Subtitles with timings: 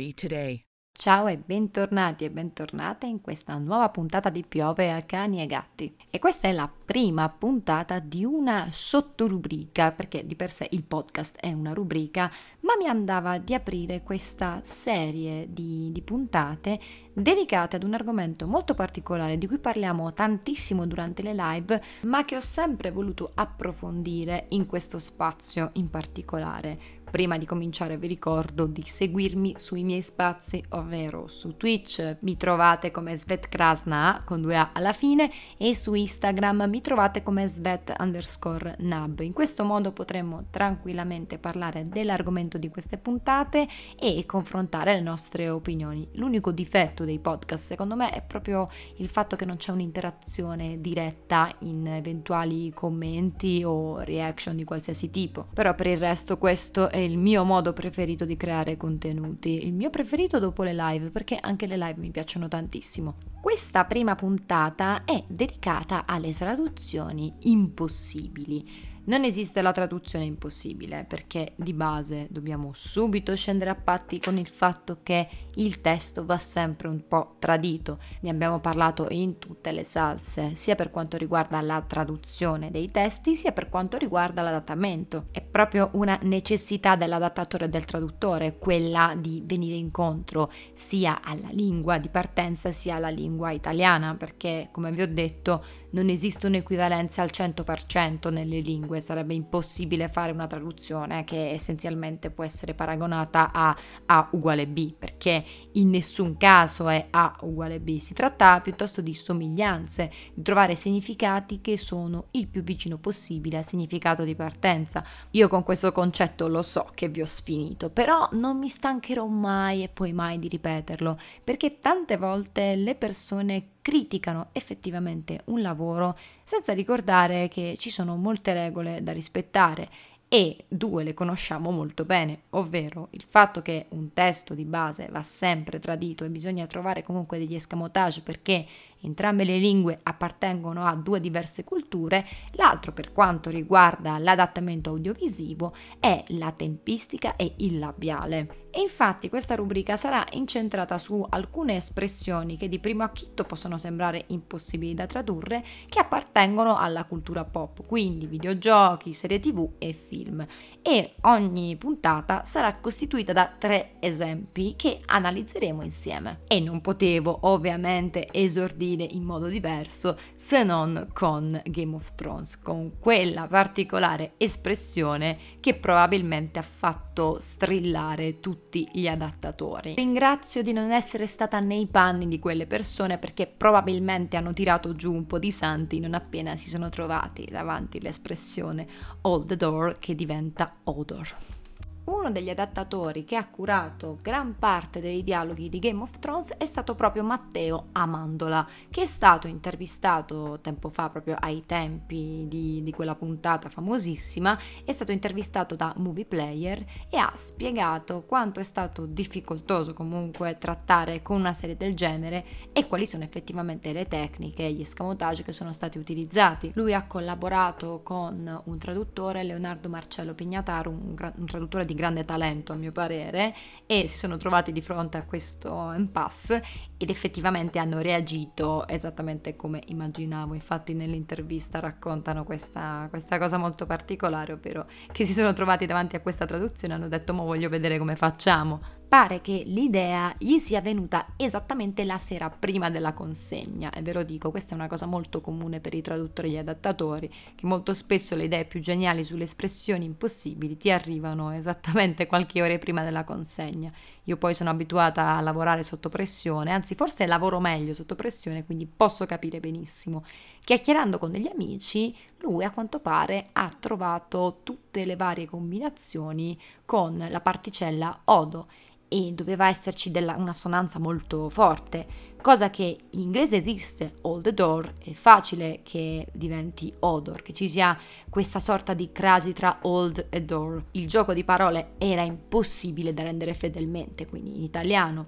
[0.00, 0.64] 1-888-RECOVERY today.
[0.92, 5.96] Ciao e bentornati e bentornate in questa nuova puntata di Piove a cani e gatti.
[6.10, 11.38] E questa è la prima puntata di una sottorubrica, perché di per sé il podcast
[11.38, 16.78] è una rubrica, ma mi andava di aprire questa serie di, di puntate
[17.14, 22.36] dedicate ad un argomento molto particolare di cui parliamo tantissimo durante le live, ma che
[22.36, 26.78] ho sempre voluto approfondire in questo spazio in particolare
[27.10, 32.92] Prima di cominciare vi ricordo di seguirmi sui miei spazi, ovvero su Twitch mi trovate
[32.92, 37.94] come Svet Krasna con due A alla fine e su Instagram mi trovate come Svet
[37.98, 39.18] underscore Nab.
[39.20, 43.66] In questo modo potremo tranquillamente parlare dell'argomento di queste puntate
[43.98, 46.08] e confrontare le nostre opinioni.
[46.12, 51.52] L'unico difetto dei podcast secondo me è proprio il fatto che non c'è un'interazione diretta
[51.60, 55.48] in eventuali commenti o reaction di qualsiasi tipo.
[55.52, 59.90] Però per il resto questo è il mio modo preferito di creare contenuti, il mio
[59.90, 63.16] preferito dopo le live, perché anche le live mi piacciono tantissimo.
[63.40, 68.89] Questa prima puntata è dedicata alle traduzioni impossibili.
[69.02, 74.46] Non esiste la traduzione impossibile perché di base dobbiamo subito scendere a patti con il
[74.46, 77.98] fatto che il testo va sempre un po' tradito.
[78.20, 83.34] Ne abbiamo parlato in tutte le salse, sia per quanto riguarda la traduzione dei testi,
[83.34, 85.26] sia per quanto riguarda l'adattamento.
[85.32, 91.98] È proprio una necessità dell'adattatore e del traduttore quella di venire incontro sia alla lingua
[91.98, 97.30] di partenza sia alla lingua italiana, perché come vi ho detto non esistono equivalenze al
[97.32, 104.28] 100% nelle lingue, sarebbe impossibile fare una traduzione che essenzialmente può essere paragonata a A
[104.32, 110.10] uguale B, perché in nessun caso è A uguale B, si tratta piuttosto di somiglianze,
[110.34, 115.04] di trovare significati che sono il più vicino possibile al significato di partenza.
[115.32, 119.82] Io con questo concetto lo so che vi ho sfinito, però non mi stancherò mai
[119.82, 126.72] e poi mai di ripeterlo, perché tante volte le persone criticano effettivamente un lavoro senza
[126.72, 129.88] ricordare che ci sono molte regole da rispettare
[130.28, 135.24] e due le conosciamo molto bene, ovvero il fatto che un testo di base va
[135.24, 138.64] sempre tradito e bisogna trovare comunque degli escamotage perché
[139.02, 146.22] entrambe le lingue appartengono a due diverse culture, l'altro per quanto riguarda l'adattamento audiovisivo è
[146.28, 148.68] la tempistica e il labiale.
[148.70, 154.24] E infatti questa rubrica sarà incentrata su alcune espressioni che di primo acchito possono sembrare
[154.28, 160.46] impossibili da tradurre, che appartengono alla cultura pop, quindi videogiochi, serie tv e film.
[160.82, 166.40] E ogni puntata sarà costituita da tre esempi che analizzeremo insieme.
[166.46, 172.58] E non potevo ovviamente esordire dire in modo diverso se non con Game of Thrones,
[172.60, 179.94] con quella particolare espressione che probabilmente ha fatto strillare tutti gli adattatori.
[179.94, 185.12] Ringrazio di non essere stata nei panni di quelle persone perché probabilmente hanno tirato giù
[185.12, 188.86] un po' di santi non appena si sono trovati davanti l'espressione
[189.22, 191.58] hold the door che diventa odor
[192.04, 196.64] uno degli adattatori che ha curato gran parte dei dialoghi di Game of Thrones è
[196.64, 202.92] stato proprio Matteo Amandola, che è stato intervistato tempo fa, proprio ai tempi di, di
[202.92, 209.06] quella puntata famosissima, è stato intervistato da Movie Player e ha spiegato quanto è stato
[209.06, 214.72] difficoltoso comunque trattare con una serie del genere e quali sono effettivamente le tecniche e
[214.72, 216.72] gli escamotage che sono stati utilizzati.
[216.74, 222.72] Lui ha collaborato con un traduttore, Leonardo Marcello Pignataro, un, un traduttore di grande talento
[222.72, 223.54] a mio parere
[223.86, 226.62] e si sono trovati di fronte a questo impasse
[226.96, 230.54] ed effettivamente hanno reagito esattamente come immaginavo.
[230.54, 236.20] Infatti nell'intervista raccontano questa, questa cosa molto particolare, ovvero che si sono trovati davanti a
[236.20, 240.80] questa traduzione e hanno detto ma voglio vedere come facciamo pare che l'idea gli sia
[240.80, 245.04] venuta esattamente la sera prima della consegna e ve lo dico, questa è una cosa
[245.04, 249.24] molto comune per i traduttori e gli adattatori, che molto spesso le idee più geniali
[249.24, 253.90] sulle espressioni impossibili ti arrivano esattamente qualche ora prima della consegna.
[254.24, 258.86] Io poi sono abituata a lavorare sotto pressione, anzi forse lavoro meglio sotto pressione, quindi
[258.86, 260.24] posso capire benissimo.
[260.62, 267.26] Chiacchierando con degli amici, lui a quanto pare ha trovato tutte le varie combinazioni con
[267.28, 268.68] la particella odo
[269.12, 272.06] e doveva esserci della, una sonanza molto forte,
[272.40, 277.68] cosa che in inglese esiste, hold the door, è facile che diventi odor, che ci
[277.68, 277.98] sia
[278.28, 280.84] questa sorta di crasi tra old e door.
[280.92, 285.26] Il gioco di parole era impossibile da rendere fedelmente, quindi in italiano.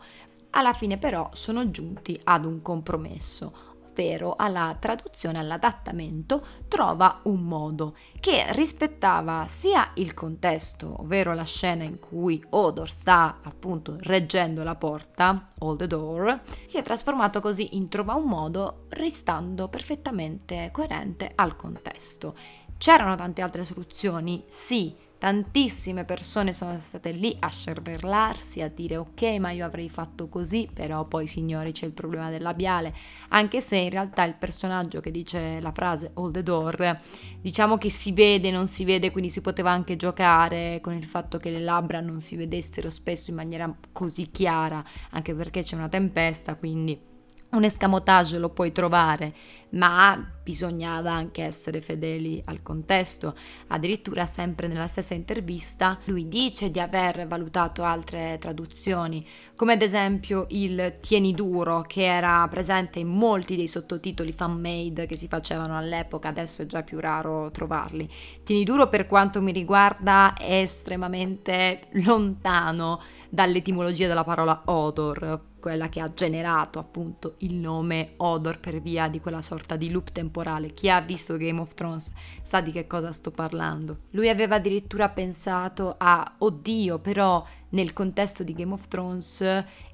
[0.50, 7.94] Alla fine però sono giunti ad un compromesso ovvero alla traduzione, all'adattamento, trova un modo
[8.18, 14.74] che rispettava sia il contesto, ovvero la scena in cui Odor sta appunto reggendo la
[14.74, 21.30] porta, hold the door, si è trasformato così in trova un modo, restando perfettamente coerente
[21.34, 22.34] al contesto.
[22.78, 24.42] C'erano tante altre soluzioni?
[24.48, 30.26] Sì, Tantissime persone sono state lì a scervellarsi, a dire ok, ma io avrei fatto
[30.26, 32.92] così, però poi signori c'è il problema del labiale,
[33.28, 37.00] anche se in realtà il personaggio che dice la frase hold the door,
[37.40, 41.38] diciamo che si vede, non si vede, quindi si poteva anche giocare con il fatto
[41.38, 45.88] che le labbra non si vedessero spesso in maniera così chiara, anche perché c'è una
[45.88, 47.11] tempesta, quindi
[47.52, 49.34] un escamotage lo puoi trovare,
[49.70, 53.34] ma bisognava anche essere fedeli al contesto.
[53.68, 60.46] Addirittura, sempre nella stessa intervista, lui dice di aver valutato altre traduzioni, come ad esempio
[60.50, 66.28] il Tieni duro, che era presente in molti dei sottotitoli fan-made che si facevano all'epoca,
[66.28, 68.10] adesso è già più raro trovarli.
[68.44, 76.00] Tieni duro, per quanto mi riguarda, è estremamente lontano dall'etimologia della parola odor quella che
[76.00, 80.74] ha generato appunto il nome Odor per via di quella sorta di loop temporale.
[80.74, 82.12] Chi ha visto Game of Thrones
[82.42, 84.00] sa di che cosa sto parlando.
[84.10, 89.40] Lui aveva addirittura pensato a oddio, però nel contesto di Game of Thrones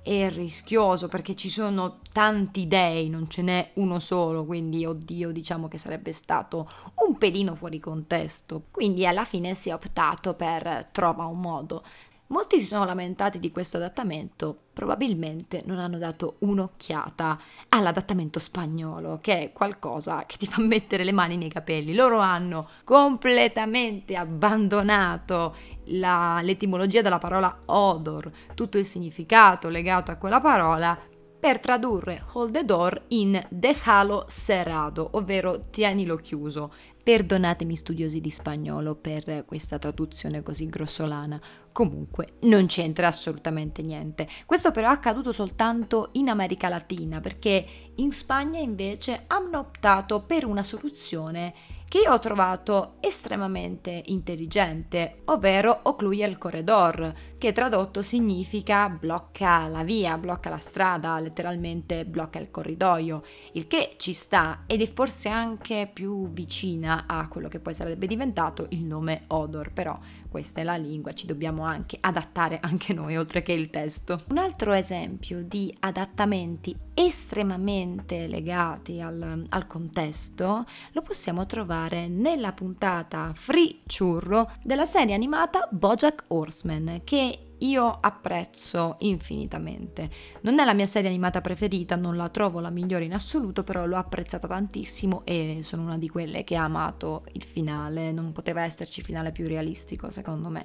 [0.03, 5.69] è rischioso perché ci sono tanti dei, non ce n'è uno solo, quindi oddio, diciamo
[5.69, 6.69] che sarebbe stato
[7.07, 8.65] un pelino fuori contesto.
[8.71, 11.85] Quindi alla fine si è optato per trova un modo.
[12.31, 17.41] Molti si sono lamentati di questo adattamento, probabilmente non hanno dato un'occhiata
[17.71, 21.95] all'adattamento spagnolo, che è qualcosa che ti fa mettere le mani nei capelli.
[21.95, 30.41] Loro hanno completamente abbandonato la, l'etimologia della parola odor, tutto il significato legato a quella
[30.41, 30.99] parola
[31.41, 36.73] per tradurre hold the door in déjalo cerrado, ovvero tienilo chiuso.
[37.01, 41.41] Perdonatemi studiosi di spagnolo per questa traduzione così grossolana.
[41.79, 44.27] Comunque non c'entra assolutamente niente.
[44.47, 50.45] Questo però è accaduto soltanto in America Latina perché in Spagna invece hanno optato per
[50.45, 51.55] una soluzione
[51.89, 59.83] che io ho trovato estremamente intelligente, ovvero occluye el corredor, che tradotto significa blocca la
[59.85, 63.23] via, blocca la strada, letteralmente blocca il corridoio,
[63.53, 68.07] il che ci sta ed è forse anche più vicina a quello che poi sarebbe
[68.07, 69.99] diventato il nome Odor, però
[70.29, 74.23] questa è la lingua, ci dobbiamo anche adattare anche noi oltre che il testo.
[74.29, 83.33] Un altro esempio di adattamenti estremamente legati al, al contesto lo possiamo trovare nella puntata
[83.35, 90.11] Free Churro della serie animata Bojack Horseman che io apprezzo infinitamente.
[90.43, 93.87] Non è la mia serie animata preferita, non la trovo la migliore in assoluto, però
[93.87, 98.63] l'ho apprezzata tantissimo e sono una di quelle che ha amato il finale, non poteva
[98.63, 100.65] esserci finale più realistico secondo me.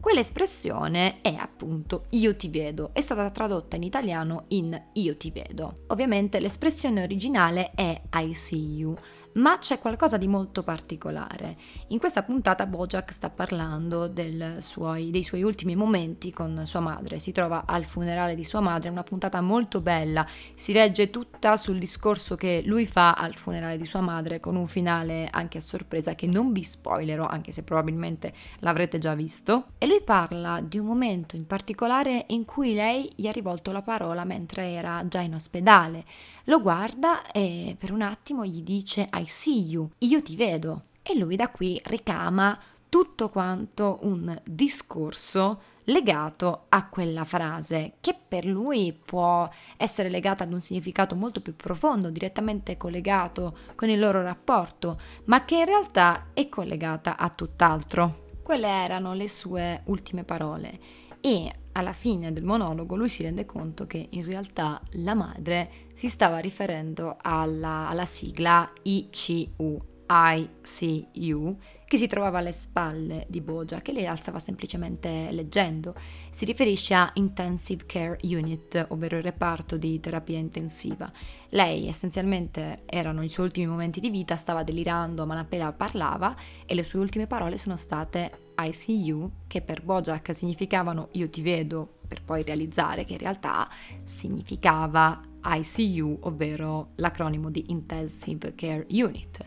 [0.00, 5.80] Quell'espressione è appunto io ti vedo, è stata tradotta in italiano in io ti vedo.
[5.88, 8.96] Ovviamente l'espressione originale è I see you
[9.34, 11.56] ma c'è qualcosa di molto particolare.
[11.88, 14.12] In questa puntata Bojack sta parlando
[14.58, 18.88] suoi, dei suoi ultimi momenti con sua madre, si trova al funerale di sua madre,
[18.88, 23.84] una puntata molto bella, si regge tutta sul discorso che lui fa al funerale di
[23.84, 28.32] sua madre con un finale anche a sorpresa che non vi spoilerò anche se probabilmente
[28.60, 33.26] l'avrete già visto e lui parla di un momento in particolare in cui lei gli
[33.26, 36.04] ha rivolto la parola mentre era già in ospedale.
[36.44, 40.84] Lo guarda e per un attimo gli dice I see you, io ti vedo.
[41.02, 42.58] E lui da qui ricama
[42.88, 50.52] tutto quanto un discorso legato a quella frase, che per lui può essere legata ad
[50.52, 56.28] un significato molto più profondo, direttamente collegato con il loro rapporto, ma che in realtà
[56.32, 58.28] è collegata a tutt'altro.
[58.42, 60.99] Quelle erano le sue ultime parole.
[61.20, 66.08] E alla fine del monologo lui si rende conto che in realtà la madre si
[66.08, 73.92] stava riferendo alla, alla sigla ICU, ICU, che si trovava alle spalle di Boja, che
[73.92, 75.94] lei alzava semplicemente leggendo.
[76.30, 81.10] Si riferisce a Intensive Care Unit, ovvero il reparto di terapia intensiva.
[81.48, 86.34] Lei essenzialmente erano i suoi ultimi momenti di vita, stava delirando, ma appena parlava
[86.64, 91.98] e le sue ultime parole sono state ICU, che per Bojack significavano io ti vedo,
[92.06, 93.68] per poi realizzare che in realtà
[94.04, 99.44] significava ICU, ovvero l'acronimo di Intensive Care Unit.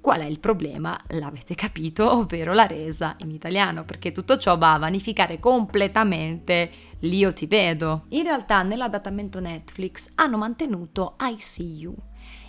[0.00, 1.00] Qual è il problema?
[1.08, 7.32] L'avete capito, ovvero la resa in italiano, perché tutto ciò va a vanificare completamente l'io
[7.32, 8.04] ti vedo.
[8.10, 11.94] In realtà nell'adattamento Netflix hanno mantenuto ICU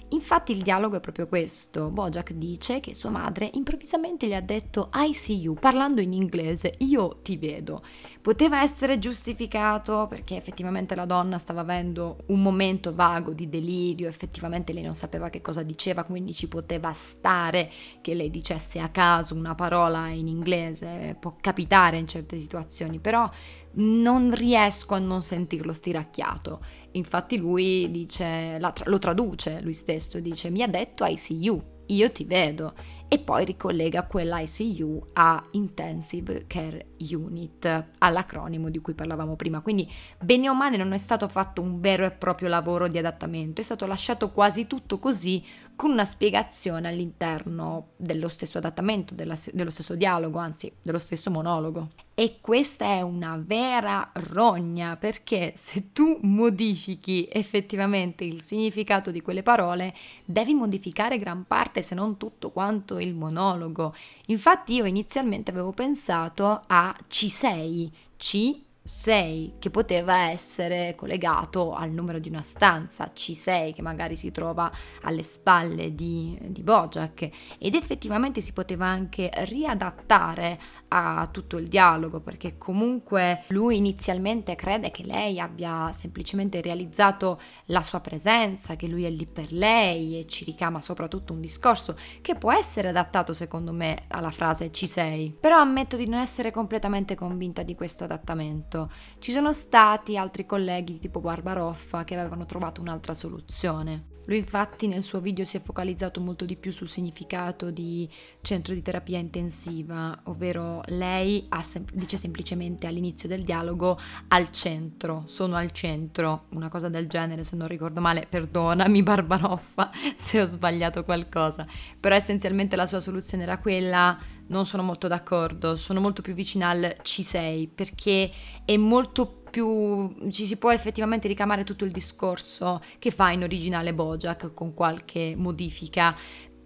[0.09, 1.89] Infatti il dialogo è proprio questo.
[1.89, 6.75] Bojack dice che sua madre improvvisamente gli ha detto I see you, parlando in inglese,
[6.79, 7.83] io ti vedo.
[8.21, 14.73] Poteva essere giustificato perché effettivamente la donna stava avendo un momento vago di delirio, effettivamente
[14.73, 17.71] lei non sapeva che cosa diceva, quindi ci poteva stare
[18.01, 23.29] che lei dicesse a caso una parola in inglese, può capitare in certe situazioni, però
[23.77, 26.61] non riesco a non sentirlo stiracchiato.
[26.95, 32.11] Infatti lui dice, lo traduce lui stesso, dice mi ha detto I see you, io
[32.11, 32.73] ti vedo
[33.07, 39.61] e poi ricollega quell'ICU a Intensive Care Unit, all'acronimo di cui parlavamo prima.
[39.61, 43.61] Quindi, bene o male, non è stato fatto un vero e proprio lavoro di adattamento,
[43.61, 45.43] è stato lasciato quasi tutto così,
[45.75, 51.89] con una spiegazione all'interno dello stesso adattamento, della, dello stesso dialogo, anzi, dello stesso monologo.
[52.13, 59.43] E questa è una vera rogna perché se tu modifichi effettivamente il significato di quelle
[59.43, 63.93] parole, devi modificare gran parte, se non tutto quanto il monologo.
[64.27, 71.89] Infatti io inizialmente avevo pensato a ci sei, ci 6 che poteva essere collegato al
[71.89, 77.73] numero di una stanza, C6 che magari si trova alle spalle di, di Bojack ed
[77.73, 85.03] effettivamente si poteva anche riadattare a tutto il dialogo perché comunque lui inizialmente crede che
[85.03, 90.43] lei abbia semplicemente realizzato la sua presenza, che lui è lì per lei e ci
[90.43, 95.57] ricama soprattutto un discorso che può essere adattato secondo me alla frase ci sei, però
[95.57, 98.91] ammetto di non essere completamente convinta di questo adattamento.
[99.19, 104.14] Ci sono stati altri colleghi tipo Barbaroffa che avevano trovato un'altra soluzione.
[104.25, 108.09] Lui infatti nel suo video si è focalizzato molto di più sul significato di
[108.41, 115.55] centro di terapia intensiva, ovvero lei sem- dice semplicemente all'inizio del dialogo al centro, sono
[115.55, 121.03] al centro, una cosa del genere se non ricordo male, perdonami Barbaroffa se ho sbagliato
[121.03, 121.65] qualcosa,
[121.99, 124.17] però essenzialmente la sua soluzione era quella
[124.47, 128.31] non sono molto d'accordo, sono molto più vicina al ci sei perché
[128.63, 133.41] è molto più più ci si può effettivamente ricamare tutto il discorso che fa in
[133.41, 136.13] originale Bojack con qualche modifica.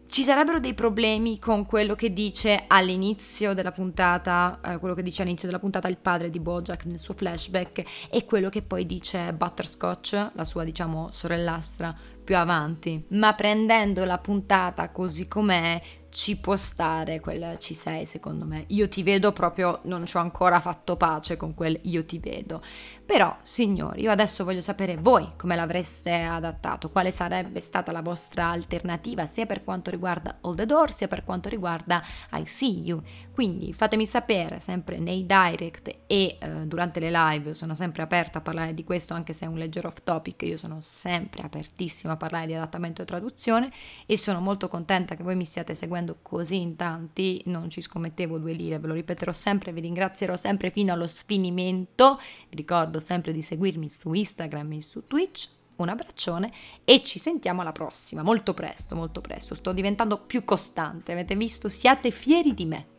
[0.08, 5.22] Ci sarebbero dei problemi con quello che dice all'inizio della puntata, eh, quello che dice
[5.22, 9.34] all'inizio della puntata il padre di Bojack nel suo flashback e quello che poi dice
[9.34, 13.06] Butterscotch, la sua diciamo sorellastra più avanti.
[13.10, 18.66] Ma prendendo la puntata così com'è, ci può stare quel ci sei secondo me.
[18.68, 22.62] Io ti vedo proprio, non ci ho ancora fatto pace con quel io ti vedo.
[23.10, 28.50] Però, signori, io adesso voglio sapere voi come l'avreste adattato, quale sarebbe stata la vostra
[28.50, 33.02] alternativa sia per quanto riguarda All the Door sia per quanto riguarda I See You.
[33.34, 38.42] Quindi fatemi sapere sempre nei direct e eh, durante le live, sono sempre aperta a
[38.42, 42.18] parlare di questo anche se è un leggero off topic, io sono sempre apertissima a
[42.18, 43.72] parlare di adattamento e traduzione
[44.06, 48.38] e sono molto contenta che voi mi stiate seguendo così in tanti, non ci scommettevo
[48.38, 53.32] due lire, ve lo ripeterò sempre, vi ringrazierò sempre fino allo sfinimento, vi ricordo sempre
[53.32, 56.52] di seguirmi su Instagram e su Twitch, un abbraccione
[56.84, 61.70] e ci sentiamo alla prossima, molto presto, molto presto, sto diventando più costante, avete visto?
[61.70, 62.99] Siate fieri di me.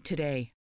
[0.00, 0.53] today.